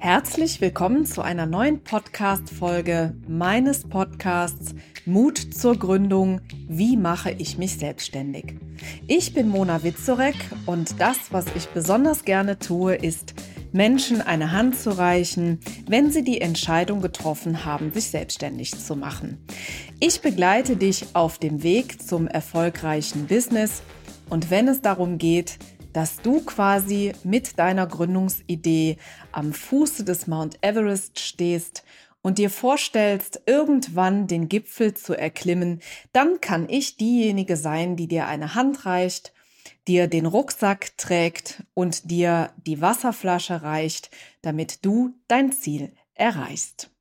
[0.00, 6.40] Herzlich willkommen zu einer neuen Podcast-Folge meines Podcasts Mut zur Gründung.
[6.68, 8.54] Wie mache ich mich selbstständig?
[9.08, 13.34] Ich bin Mona Witzorek und das, was ich besonders gerne tue, ist,
[13.72, 15.58] Menschen eine Hand zu reichen,
[15.88, 19.44] wenn sie die Entscheidung getroffen haben, sich selbstständig zu machen.
[19.98, 23.82] Ich begleite dich auf dem Weg zum erfolgreichen Business
[24.30, 25.58] und wenn es darum geht,
[25.98, 28.98] dass du quasi mit deiner Gründungsidee
[29.32, 31.82] am Fuße des Mount Everest stehst
[32.22, 38.28] und dir vorstellst, irgendwann den Gipfel zu erklimmen, dann kann ich diejenige sein, die dir
[38.28, 39.32] eine Hand reicht,
[39.88, 46.92] dir den Rucksack trägt und dir die Wasserflasche reicht, damit du dein Ziel erreichst.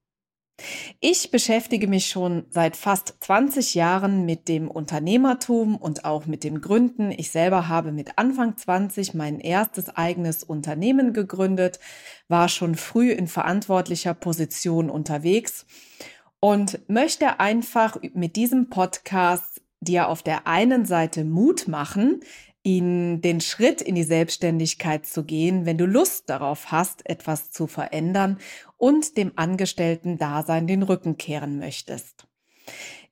[1.00, 6.62] Ich beschäftige mich schon seit fast 20 Jahren mit dem Unternehmertum und auch mit dem
[6.62, 7.12] Gründen.
[7.12, 11.80] Ich selber habe mit Anfang 20 mein erstes eigenes Unternehmen gegründet,
[12.28, 15.68] war schon früh in verantwortlicher Position unterwegs
[16.40, 22.22] und möchte einfach mit diesem Podcast dir auf der einen Seite Mut machen,
[22.68, 27.66] ihn den Schritt in die Selbstständigkeit zu gehen, wenn du Lust darauf hast, etwas zu
[27.66, 28.40] verändern
[28.76, 32.28] und dem Angestellten-Dasein den Rücken kehren möchtest.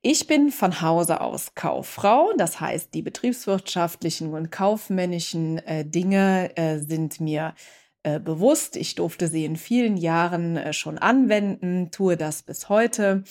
[0.02, 6.80] Ich bin von Hause aus Kauffrau, das heißt, die betriebswirtschaftlichen und kaufmännischen äh, Dinge äh,
[6.80, 7.56] sind mir
[8.04, 8.76] äh, bewusst.
[8.76, 13.24] Ich durfte sie in vielen Jahren äh, schon anwenden, tue das bis heute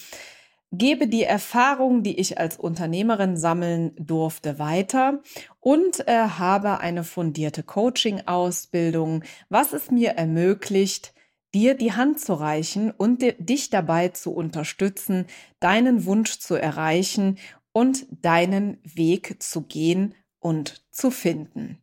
[0.79, 5.21] gebe die Erfahrung, die ich als Unternehmerin sammeln durfte, weiter
[5.61, 11.15] und äh, habe eine fundierte Coaching-Ausbildung, was es mir ermöglicht,
[11.55, 15.27] dir die Hand zu reichen und dich dabei zu unterstützen,
[15.61, 17.39] deinen Wunsch zu erreichen
[17.73, 21.79] und deinen Weg zu gehen und zu finden.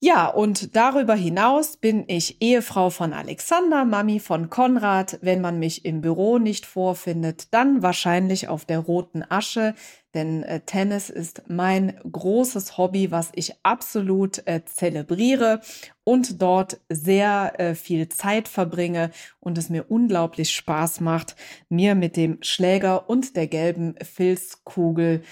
[0.00, 5.18] Ja, und darüber hinaus bin ich Ehefrau von Alexander, Mami von Konrad.
[5.22, 9.74] Wenn man mich im Büro nicht vorfindet, dann wahrscheinlich auf der roten Asche,
[10.14, 15.62] denn äh, Tennis ist mein großes Hobby, was ich absolut äh, zelebriere
[16.04, 21.34] und dort sehr äh, viel Zeit verbringe und es mir unglaublich Spaß macht,
[21.68, 25.24] mir mit dem Schläger und der gelben Filzkugel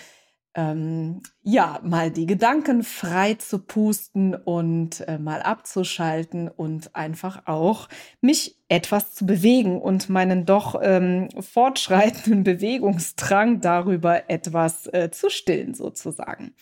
[0.57, 7.89] ähm, ja, mal die Gedanken frei zu pusten und äh, mal abzuschalten und einfach auch
[8.23, 15.75] mich etwas zu bewegen und meinen doch ähm, fortschreitenden Bewegungsdrang darüber etwas äh, zu stillen
[15.75, 16.55] sozusagen.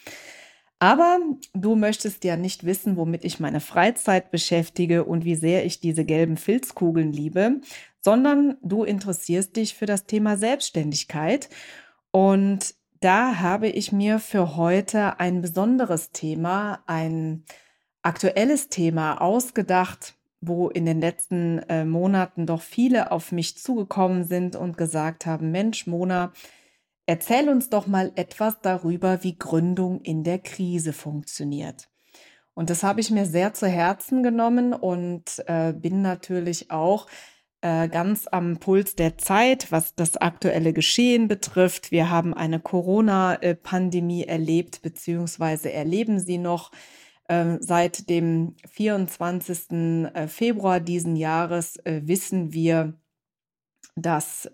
[0.80, 1.20] Aber
[1.54, 6.04] du möchtest ja nicht wissen, womit ich meine Freizeit beschäftige und wie sehr ich diese
[6.04, 7.60] gelben Filzkugeln liebe,
[8.00, 11.48] sondern du interessierst dich für das Thema Selbstständigkeit.
[12.10, 12.74] Und
[13.04, 17.44] da habe ich mir für heute ein besonderes Thema, ein
[18.00, 24.56] aktuelles Thema ausgedacht, wo in den letzten äh, Monaten doch viele auf mich zugekommen sind
[24.56, 26.32] und gesagt haben, Mensch, Mona,
[27.04, 31.90] erzähl uns doch mal etwas darüber, wie Gründung in der Krise funktioniert.
[32.54, 37.06] Und das habe ich mir sehr zu Herzen genommen und äh, bin natürlich auch
[37.64, 41.90] äh, ganz am Puls der Zeit, was das aktuelle Geschehen betrifft.
[41.90, 46.72] Wir haben eine Corona-Pandemie erlebt, beziehungsweise erleben sie noch.
[47.26, 49.70] Ähm, seit dem 24.
[49.70, 53.00] Äh, Februar diesen Jahres äh, wissen wir,
[53.96, 54.50] dass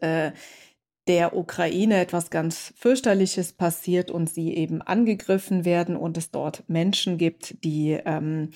[1.08, 7.18] der Ukraine etwas ganz fürchterliches passiert und sie eben angegriffen werden und es dort Menschen
[7.18, 8.50] gibt, die ähm,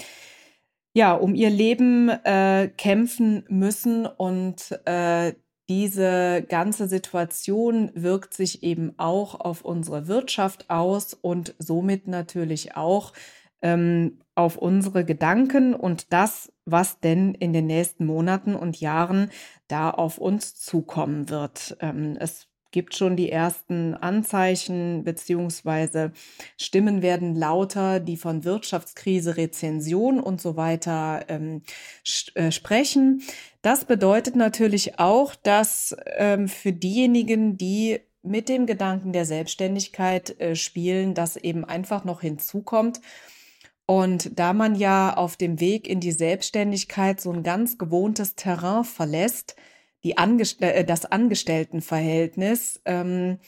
[0.95, 5.35] ja, um ihr Leben äh, kämpfen müssen und äh,
[5.69, 13.13] diese ganze Situation wirkt sich eben auch auf unsere Wirtschaft aus und somit natürlich auch
[13.63, 19.31] ähm, auf unsere Gedanken und das, was denn in den nächsten Monaten und Jahren
[19.69, 21.77] da auf uns zukommen wird.
[21.81, 26.11] Ähm, es gibt schon die ersten Anzeichen beziehungsweise
[26.61, 31.63] Stimmen werden lauter, die von Wirtschaftskrise, Rezension und so weiter ähm,
[32.35, 33.23] äh, sprechen.
[33.63, 40.57] Das bedeutet natürlich auch, dass ähm, für diejenigen, die mit dem Gedanken der Selbstständigkeit äh,
[40.57, 43.01] spielen, das eben einfach noch hinzukommt.
[43.87, 48.83] Und da man ja auf dem Weg in die Selbstständigkeit so ein ganz gewohntes Terrain
[48.83, 49.55] verlässt,
[50.05, 53.39] die Angestell äh, das Angestelltenverhältnis, ähm,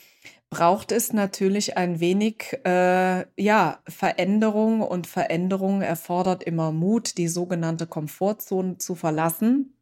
[0.49, 7.85] braucht es natürlich ein wenig äh, ja, Veränderung und Veränderung erfordert immer Mut, die sogenannte
[7.85, 9.73] Komfortzone zu verlassen.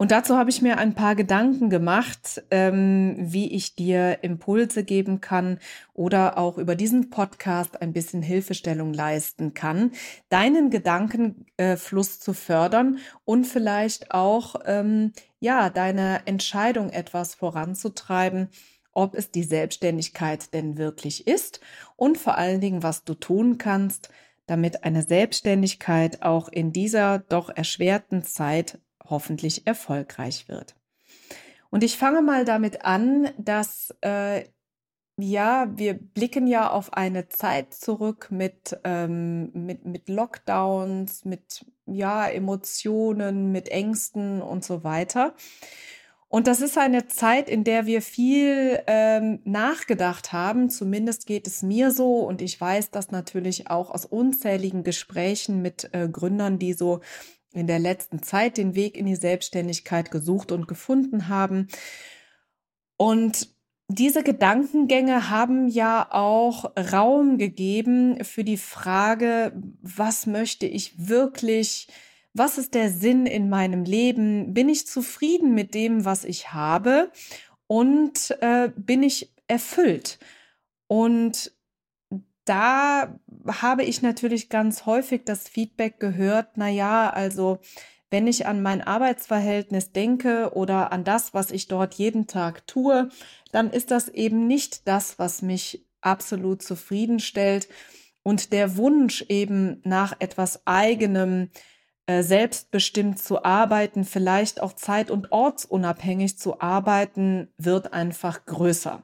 [0.00, 5.20] Und dazu habe ich mir ein paar Gedanken gemacht, ähm, wie ich dir Impulse geben
[5.20, 5.58] kann
[5.92, 9.90] oder auch über diesen Podcast ein bisschen Hilfestellung leisten kann,
[10.28, 18.48] deinen Gedankenfluss äh, zu fördern und vielleicht auch ähm, ja deine Entscheidung etwas voranzutreiben,
[18.92, 21.60] ob es die Selbstständigkeit denn wirklich ist
[21.96, 24.10] und vor allen Dingen, was du tun kannst,
[24.46, 30.74] damit eine Selbstständigkeit auch in dieser doch erschwerten Zeit hoffentlich erfolgreich wird.
[31.70, 34.44] Und ich fange mal damit an, dass äh,
[35.18, 42.28] ja, wir blicken ja auf eine Zeit zurück mit, ähm, mit, mit Lockdowns, mit ja,
[42.28, 45.34] Emotionen, mit Ängsten und so weiter.
[46.28, 50.68] Und das ist eine Zeit, in der wir viel ähm, nachgedacht haben.
[50.70, 52.20] Zumindest geht es mir so.
[52.20, 57.00] Und ich weiß das natürlich auch aus unzähligen Gesprächen mit äh, Gründern, die so
[57.54, 61.68] in der letzten Zeit den Weg in die Selbstständigkeit gesucht und gefunden haben.
[62.98, 63.57] Und
[63.88, 71.88] diese Gedankengänge haben ja auch Raum gegeben für die Frage, was möchte ich wirklich,
[72.34, 74.52] was ist der Sinn in meinem Leben?
[74.52, 77.10] Bin ich zufrieden mit dem, was ich habe?
[77.66, 80.18] Und äh, bin ich erfüllt?
[80.86, 81.52] Und
[82.44, 87.58] da habe ich natürlich ganz häufig das Feedback gehört, na ja, also
[88.10, 93.10] wenn ich an mein Arbeitsverhältnis denke oder an das, was ich dort jeden Tag tue,
[93.52, 97.68] dann ist das eben nicht das, was mich absolut zufriedenstellt.
[98.22, 101.50] Und der Wunsch eben nach etwas eigenem,
[102.06, 109.02] äh, selbstbestimmt zu arbeiten, vielleicht auch zeit- und ortsunabhängig zu arbeiten, wird einfach größer.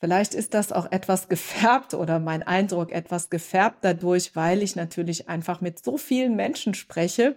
[0.00, 5.28] Vielleicht ist das auch etwas gefärbt oder mein Eindruck etwas gefärbt dadurch, weil ich natürlich
[5.28, 7.34] einfach mit so vielen Menschen spreche,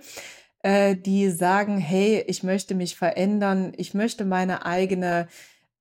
[0.64, 5.28] äh, die sagen, hey, ich möchte mich verändern, ich möchte meine eigene,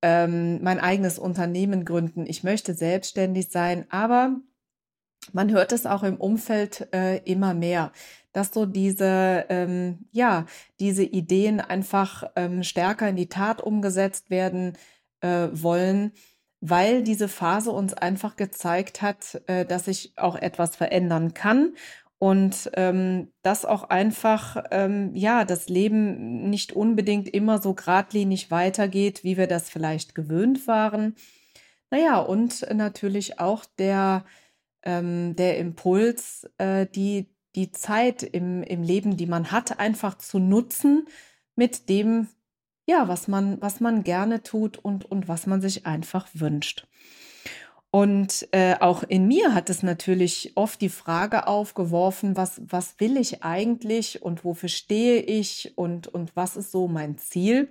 [0.02, 4.36] ähm, mein eigenes Unternehmen gründen, ich möchte selbstständig sein, aber
[5.32, 7.92] man hört es auch im Umfeld äh, immer mehr,
[8.32, 10.46] dass so diese, ähm, ja,
[10.78, 14.78] diese Ideen einfach ähm, stärker in die Tat umgesetzt werden
[15.20, 16.12] äh, wollen
[16.60, 21.74] weil diese Phase uns einfach gezeigt hat, äh, dass sich auch etwas verändern kann
[22.20, 29.24] und ähm, dass auch einfach ähm, ja das Leben nicht unbedingt immer so geradlinig weitergeht,
[29.24, 31.16] wie wir das vielleicht gewöhnt waren.
[31.90, 34.26] Naja, und natürlich auch der,
[34.82, 40.38] ähm, der Impuls, äh, die, die Zeit im, im Leben, die man hat, einfach zu
[40.38, 41.06] nutzen
[41.56, 42.28] mit dem,
[42.86, 46.86] ja, was man, was man gerne tut und, und was man sich einfach wünscht.
[47.90, 53.16] Und äh, auch in mir hat es natürlich oft die Frage aufgeworfen, was, was will
[53.16, 57.68] ich eigentlich und wofür stehe ich und, und was ist so mein Ziel?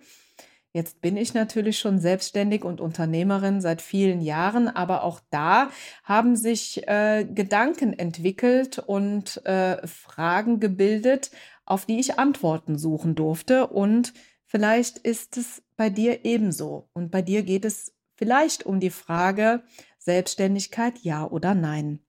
[0.74, 5.72] Jetzt bin ich natürlich schon selbstständig und Unternehmerin seit vielen Jahren, aber auch da
[6.04, 11.32] haben sich äh, Gedanken entwickelt und äh, Fragen gebildet,
[11.66, 13.68] auf die ich Antworten suchen durfte.
[13.68, 14.14] Und
[14.52, 19.62] Vielleicht ist es bei dir ebenso und bei dir geht es vielleicht um die Frage
[20.00, 22.00] Selbstständigkeit ja oder nein.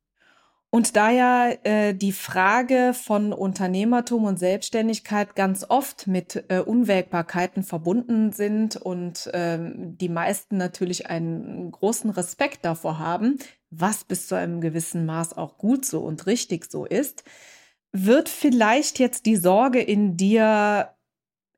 [0.73, 7.65] Und da ja äh, die Frage von Unternehmertum und Selbstständigkeit ganz oft mit äh, Unwägbarkeiten
[7.65, 13.41] verbunden sind und äh, die meisten natürlich einen großen Respekt davor haben,
[13.71, 17.25] was bis zu einem gewissen Maß auch gut so und richtig so ist,
[17.91, 20.95] wird vielleicht jetzt die Sorge in dir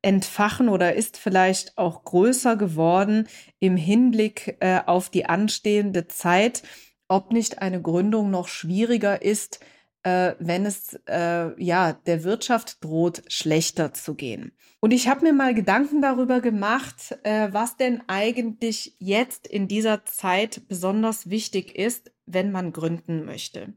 [0.02, 3.28] entfachen oder ist vielleicht auch größer geworden
[3.60, 6.62] im Hinblick äh, auf die anstehende Zeit,
[7.08, 9.60] ob nicht eine Gründung noch schwieriger ist,
[10.02, 14.52] äh, wenn es äh, ja der Wirtschaft droht, schlechter zu gehen.
[14.80, 20.04] Und ich habe mir mal Gedanken darüber gemacht, äh, was denn eigentlich jetzt in dieser
[20.04, 23.74] Zeit besonders wichtig ist, wenn man gründen möchte.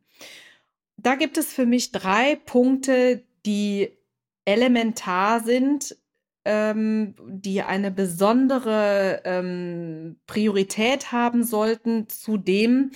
[0.98, 3.91] Da gibt es für mich drei Punkte, die
[4.46, 5.96] elementar sind,
[6.46, 12.92] ähm, die eine besondere ähm, Priorität haben sollten zu dem,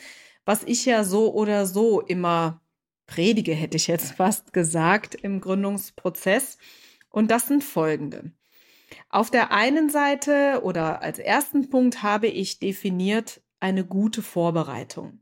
[0.45, 2.61] was ich ja so oder so immer
[3.07, 6.57] predige, hätte ich jetzt fast gesagt, im Gründungsprozess.
[7.09, 8.31] Und das sind folgende.
[9.09, 15.21] Auf der einen Seite oder als ersten Punkt habe ich definiert eine gute Vorbereitung.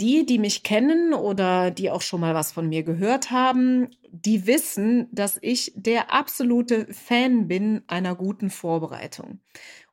[0.00, 4.46] Die, die mich kennen oder die auch schon mal was von mir gehört haben, die
[4.46, 9.40] wissen, dass ich der absolute Fan bin einer guten Vorbereitung.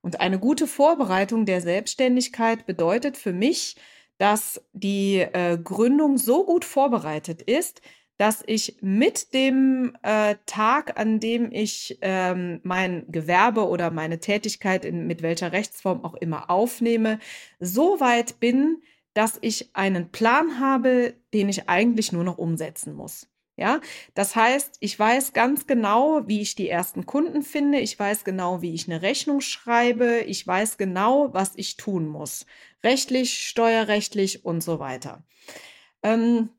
[0.01, 3.77] Und eine gute Vorbereitung der Selbstständigkeit bedeutet für mich,
[4.19, 7.81] dass die äh, Gründung so gut vorbereitet ist,
[8.17, 14.85] dass ich mit dem äh, Tag, an dem ich ähm, mein Gewerbe oder meine Tätigkeit
[14.85, 17.17] in mit welcher Rechtsform auch immer aufnehme,
[17.59, 18.83] so weit bin,
[19.15, 23.27] dass ich einen Plan habe, den ich eigentlich nur noch umsetzen muss.
[23.57, 23.79] Ja,
[24.15, 27.79] das heißt, ich weiß ganz genau, wie ich die ersten Kunden finde.
[27.79, 30.19] Ich weiß genau, wie ich eine Rechnung schreibe.
[30.27, 32.45] Ich weiß genau, was ich tun muss.
[32.84, 35.24] Rechtlich, steuerrechtlich und so weiter.
[36.03, 36.50] Ähm,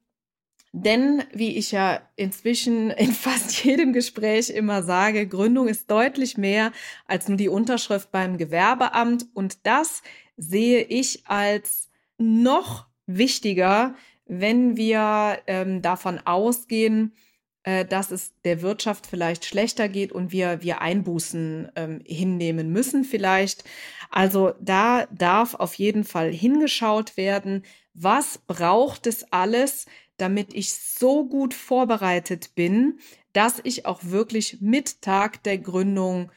[0.72, 6.72] denn, wie ich ja inzwischen in fast jedem Gespräch immer sage, Gründung ist deutlich mehr
[7.06, 9.26] als nur die Unterschrift beim Gewerbeamt.
[9.34, 10.02] Und das
[10.38, 11.85] sehe ich als
[12.18, 13.94] noch wichtiger,
[14.26, 17.14] wenn wir ähm, davon ausgehen,
[17.62, 23.04] äh, dass es der Wirtschaft vielleicht schlechter geht und wir, wir Einbußen ähm, hinnehmen müssen
[23.04, 23.64] vielleicht.
[24.10, 31.26] Also da darf auf jeden Fall hingeschaut werden, was braucht es alles, damit ich so
[31.26, 32.98] gut vorbereitet bin,
[33.32, 36.30] dass ich auch wirklich mit Tag der Gründung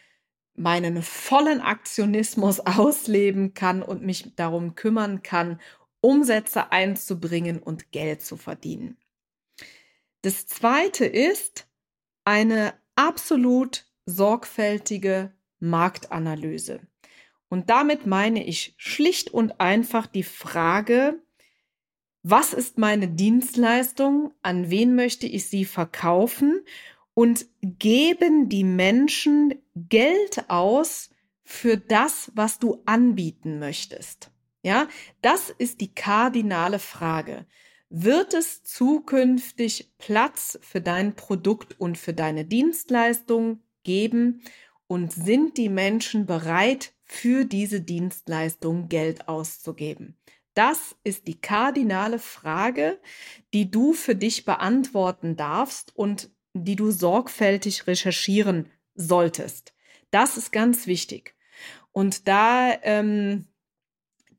[0.60, 5.60] meinen vollen Aktionismus ausleben kann und mich darum kümmern kann,
[6.02, 8.98] Umsätze einzubringen und Geld zu verdienen.
[10.22, 11.68] Das zweite ist
[12.26, 16.82] eine absolut sorgfältige Marktanalyse.
[17.50, 21.22] Und damit meine ich schlicht und einfach die Frage,
[22.22, 26.64] was ist meine Dienstleistung, an wen möchte ich sie verkaufen
[27.20, 31.10] und geben die Menschen Geld aus
[31.44, 34.32] für das, was du anbieten möchtest.
[34.64, 34.88] Ja,
[35.22, 37.46] das ist die kardinale Frage.
[37.90, 44.42] Wird es zukünftig Platz für dein Produkt und für deine Dienstleistung geben?
[44.88, 50.16] Und sind die Menschen bereit, für diese Dienstleistung Geld auszugeben?
[50.54, 52.98] Das ist die kardinale Frage,
[53.54, 59.74] die du für dich beantworten darfst und die du sorgfältig recherchieren solltest.
[60.12, 61.36] Das ist ganz wichtig.
[61.92, 63.46] Und da ähm,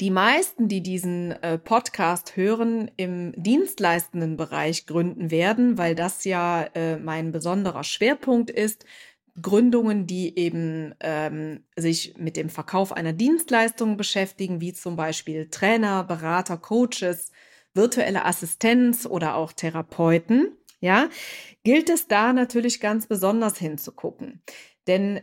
[0.00, 6.62] die meisten, die diesen äh, Podcast hören, im dienstleistenden Bereich gründen werden, weil das ja
[6.74, 8.86] äh, mein besonderer Schwerpunkt ist.
[9.40, 16.04] Gründungen, die eben ähm, sich mit dem Verkauf einer Dienstleistung beschäftigen, wie zum Beispiel Trainer,
[16.04, 17.30] Berater, Coaches,
[17.74, 21.08] virtuelle Assistenz oder auch Therapeuten, ja,
[21.62, 24.42] gilt es da natürlich ganz besonders hinzugucken.
[24.86, 25.20] Denn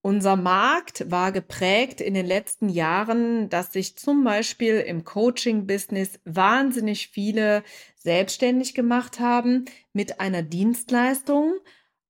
[0.00, 7.08] unser Markt war geprägt in den letzten Jahren, dass sich zum Beispiel im Coaching-Business wahnsinnig
[7.08, 7.62] viele
[7.96, 11.54] selbstständig gemacht haben mit einer Dienstleistung,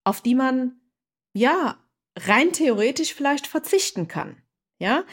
[0.03, 0.81] auf die man
[1.35, 1.79] ja
[2.17, 4.43] rein theoretisch vielleicht verzichten kann.
[4.81, 5.05] Ja,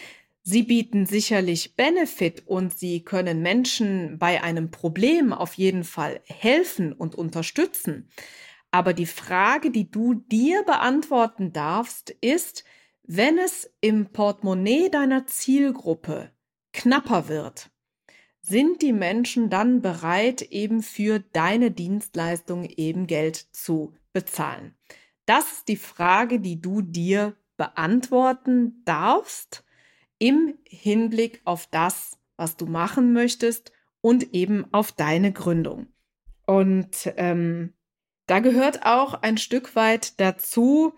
[0.43, 6.93] Sie bieten sicherlich Benefit und sie können Menschen bei einem Problem auf jeden Fall helfen
[6.93, 8.09] und unterstützen.
[8.71, 12.63] Aber die Frage, die du dir beantworten darfst, ist,
[13.03, 16.31] wenn es im Portemonnaie deiner Zielgruppe
[16.73, 17.69] knapper wird,
[18.41, 24.75] sind die Menschen dann bereit, eben für deine Dienstleistung eben Geld zu bezahlen?
[25.27, 29.63] Das ist die Frage, die du dir beantworten darfst
[30.21, 35.87] im Hinblick auf das, was du machen möchtest und eben auf deine Gründung.
[36.45, 37.73] Und ähm,
[38.27, 40.93] da gehört auch ein Stück weit dazu,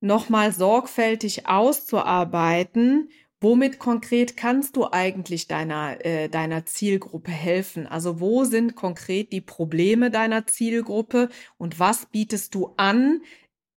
[0.00, 3.08] nochmal sorgfältig auszuarbeiten,
[3.40, 7.86] womit konkret kannst du eigentlich deiner, äh, deiner Zielgruppe helfen?
[7.86, 13.22] Also wo sind konkret die Probleme deiner Zielgruppe und was bietest du an,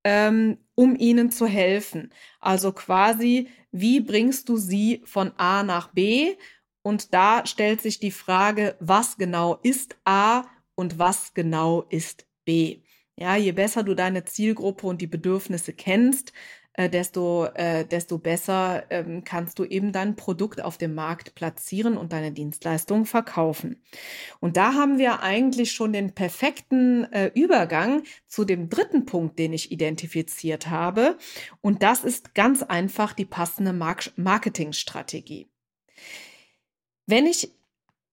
[0.03, 2.11] ähm, um ihnen zu helfen?
[2.39, 6.35] Also quasi, wie bringst du sie von A nach B?
[6.81, 12.81] Und da stellt sich die Frage, was genau ist A und was genau ist B?
[13.15, 16.33] Ja, je besser du deine Zielgruppe und die Bedürfnisse kennst,
[16.73, 21.97] äh, desto, äh, desto besser ähm, kannst du eben dein Produkt auf dem Markt platzieren
[21.97, 23.83] und deine Dienstleistung verkaufen.
[24.39, 29.51] Und da haben wir eigentlich schon den perfekten äh, Übergang zu dem dritten Punkt, den
[29.51, 31.17] ich identifiziert habe.
[31.59, 35.49] Und das ist ganz einfach die passende Mark Marketingstrategie.
[37.05, 37.51] Wenn ich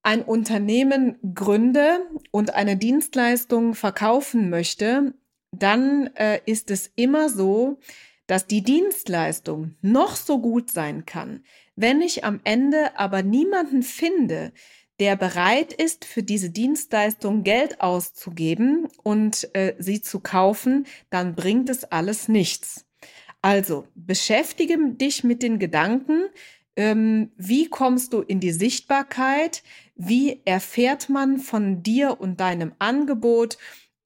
[0.03, 2.01] ein Unternehmen gründe
[2.33, 5.15] und eine Dienstleistung verkaufen möchte,
[5.53, 7.79] dann äh, ist es immer so,
[8.29, 11.43] dass die Dienstleistung noch so gut sein kann.
[11.75, 14.53] Wenn ich am Ende aber niemanden finde,
[15.01, 21.71] der bereit ist, für diese Dienstleistung Geld auszugeben und äh, sie zu kaufen, dann bringt
[21.71, 22.85] es alles nichts.
[23.43, 26.27] Also beschäftige dich mit den Gedanken,
[26.77, 29.63] ähm, wie kommst du in die Sichtbarkeit?
[29.97, 33.59] Wie erfährt man von dir und deinem Angebot?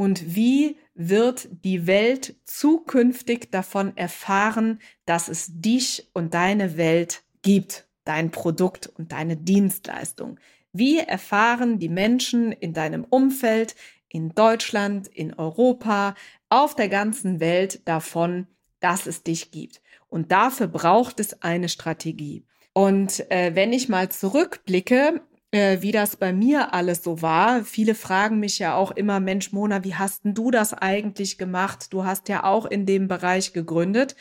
[0.03, 7.87] und wie wird die Welt zukünftig davon erfahren, dass es dich und deine Welt gibt,
[8.05, 10.39] dein Produkt und deine Dienstleistung.
[10.73, 13.75] Wie erfahren die Menschen in deinem Umfeld,
[14.09, 16.15] in Deutschland, in Europa,
[16.49, 18.47] auf der ganzen Welt davon,
[18.81, 19.81] dass es dich gibt?
[20.09, 22.45] Und dafür braucht es eine Strategie.
[22.75, 25.23] Und äh, wenn ich mal zurückblicke,
[25.53, 29.53] äh, wie das bei mir alles so war, viele fragen mich ja auch immer, Mensch,
[29.53, 31.93] Mona, wie hast denn du das eigentlich gemacht?
[31.93, 34.17] Du hast ja auch in dem Bereich gegründet.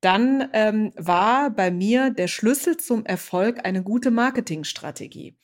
[0.00, 5.36] Dann ähm, war bei mir der Schlüssel zum Erfolg eine gute Marketingstrategie.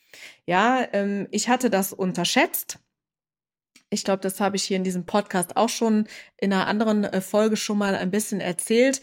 [0.45, 2.79] Ja, ähm, ich hatte das unterschätzt.
[3.91, 6.07] Ich glaube, das habe ich hier in diesem Podcast auch schon
[6.37, 9.01] in einer anderen äh, Folge schon mal ein bisschen erzählt.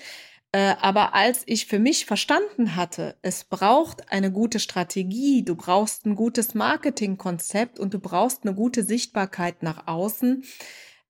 [0.56, 6.06] Äh, aber als ich für mich verstanden hatte, es braucht eine gute Strategie, du brauchst
[6.06, 10.44] ein gutes Marketingkonzept und du brauchst eine gute Sichtbarkeit nach außen,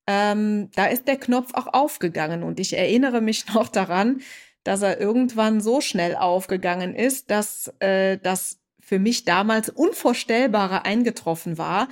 [0.09, 2.43] ähm, da ist der Knopf auch aufgegangen.
[2.43, 4.21] Und ich erinnere mich noch daran,
[4.65, 11.57] dass er irgendwann so schnell aufgegangen ist, dass äh, das für mich damals Unvorstellbare eingetroffen
[11.57, 11.87] war,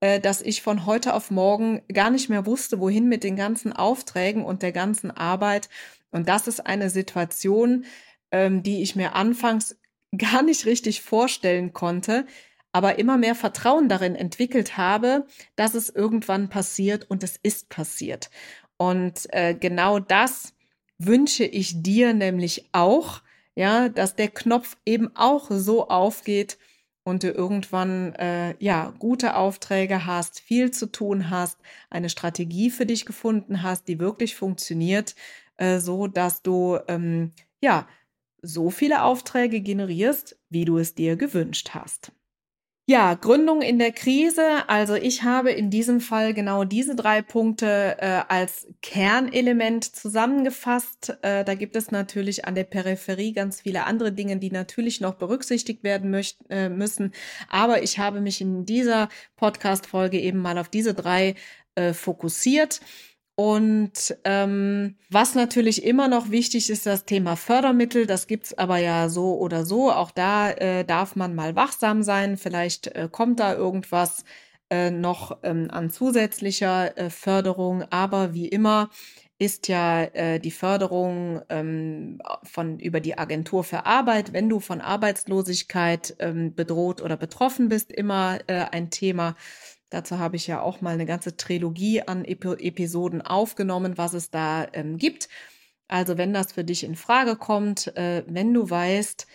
[0.00, 4.44] dass ich von heute auf morgen gar nicht mehr wusste, wohin mit den ganzen Aufträgen
[4.44, 5.68] und der ganzen Arbeit.
[6.10, 7.84] Und das ist eine Situation,
[8.30, 9.76] ähm, die ich mir anfangs
[10.16, 12.26] gar nicht richtig vorstellen konnte,
[12.72, 15.26] aber immer mehr Vertrauen darin entwickelt habe,
[15.56, 18.30] dass es irgendwann passiert und es ist passiert.
[18.76, 20.52] Und äh, genau das
[20.98, 23.22] wünsche ich dir nämlich auch,
[23.54, 26.58] ja, dass der Knopf eben auch so aufgeht
[27.06, 31.56] und du irgendwann äh, ja gute Aufträge hast, viel zu tun hast,
[31.88, 35.14] eine Strategie für dich gefunden hast, die wirklich funktioniert,
[35.56, 37.30] äh, so dass du ähm,
[37.62, 37.86] ja
[38.42, 42.10] so viele Aufträge generierst, wie du es dir gewünscht hast.
[42.88, 44.68] Ja, Gründung in der Krise.
[44.68, 51.18] Also ich habe in diesem Fall genau diese drei Punkte äh, als Kernelement zusammengefasst.
[51.22, 55.14] Äh, da gibt es natürlich an der Peripherie ganz viele andere Dinge, die natürlich noch
[55.14, 56.14] berücksichtigt werden
[56.48, 57.12] äh, müssen.
[57.48, 61.34] Aber ich habe mich in dieser Podcast-Folge eben mal auf diese drei
[61.74, 62.80] äh, fokussiert.
[63.38, 68.06] Und ähm, was natürlich immer noch wichtig ist, das Thema Fördermittel.
[68.06, 69.92] Das gibt's aber ja so oder so.
[69.92, 72.38] Auch da äh, darf man mal wachsam sein.
[72.38, 74.24] Vielleicht äh, kommt da irgendwas
[74.70, 77.82] äh, noch ähm, an zusätzlicher äh, Förderung.
[77.90, 78.88] Aber wie immer
[79.38, 84.80] ist ja äh, die Förderung ähm, von über die Agentur für Arbeit, wenn du von
[84.80, 89.36] Arbeitslosigkeit ähm, bedroht oder betroffen bist, immer äh, ein Thema.
[89.90, 94.30] Dazu habe ich ja auch mal eine ganze Trilogie an Ep Episoden aufgenommen, was es
[94.30, 95.28] da ähm, gibt.
[95.88, 99.26] Also wenn das für dich in Frage kommt, äh, wenn du weißt,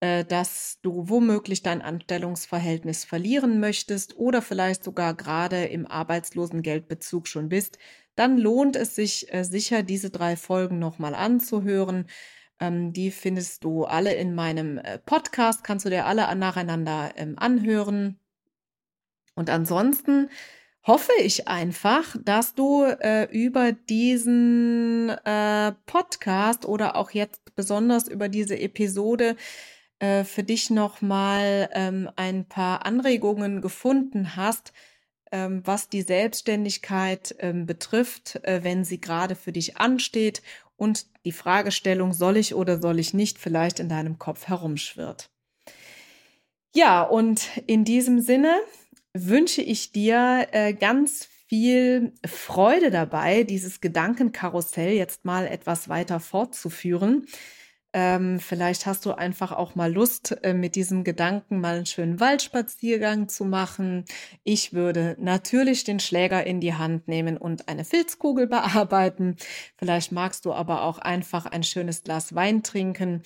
[0.00, 7.48] äh, dass du womöglich dein Anstellungsverhältnis verlieren möchtest oder vielleicht sogar gerade im Arbeitslosengeldbezug schon
[7.48, 7.78] bist,
[8.14, 12.06] dann lohnt es sich äh, sicher, diese drei Folgen nochmal anzuhören.
[12.60, 17.34] Ähm, die findest du alle in meinem äh, Podcast, kannst du dir alle nacheinander ähm,
[17.38, 18.18] anhören.
[19.38, 20.30] Und ansonsten
[20.84, 28.28] hoffe ich einfach, dass du äh, über diesen äh, Podcast oder auch jetzt besonders über
[28.28, 29.36] diese Episode
[30.00, 34.72] äh, für dich nochmal ähm, ein paar Anregungen gefunden hast,
[35.30, 40.42] ähm, was die Selbstständigkeit ähm, betrifft, äh, wenn sie gerade für dich ansteht
[40.76, 45.30] und die Fragestellung, soll ich oder soll ich nicht, vielleicht in deinem Kopf herumschwirrt.
[46.74, 48.54] Ja, und in diesem Sinne
[49.14, 57.26] wünsche ich dir äh, ganz viel Freude dabei, dieses Gedankenkarussell jetzt mal etwas weiter fortzuführen.
[57.94, 62.20] Ähm, vielleicht hast du einfach auch mal Lust, äh, mit diesem Gedanken mal einen schönen
[62.20, 64.04] Waldspaziergang zu machen.
[64.44, 69.36] Ich würde natürlich den Schläger in die Hand nehmen und eine Filzkugel bearbeiten.
[69.78, 73.22] Vielleicht magst du aber auch einfach ein schönes Glas Wein trinken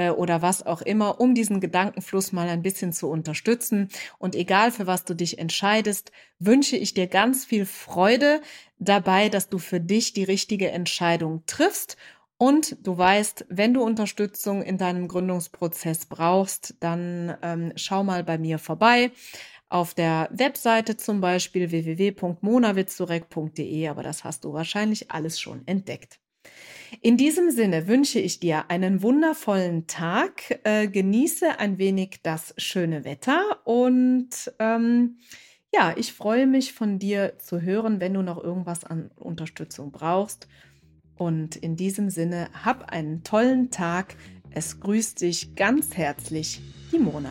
[0.00, 3.88] äh, oder was auch immer, um diesen Gedankenfluss mal ein bisschen zu unterstützen.
[4.18, 8.40] Und egal für was du dich entscheidest, wünsche ich dir ganz viel Freude
[8.78, 11.96] dabei, dass du für dich die richtige Entscheidung triffst.
[12.38, 18.38] Und du weißt, wenn du Unterstützung in deinem Gründungsprozess brauchst, dann ähm, schau mal bei
[18.38, 19.10] mir vorbei
[19.68, 26.18] auf der Webseite zum Beispiel www.monawitzurek.de, aber das hast du wahrscheinlich alles schon entdeckt.
[27.02, 33.04] In diesem Sinne wünsche ich dir einen wundervollen Tag, äh, genieße ein wenig das schöne
[33.04, 35.18] Wetter und ähm,
[35.72, 40.48] ja, ich freue mich von dir zu hören, wenn du noch irgendwas an Unterstützung brauchst.
[41.16, 44.16] Und in diesem Sinne, hab einen tollen Tag.
[44.50, 47.30] Es grüßt dich ganz herzlich, die Mona.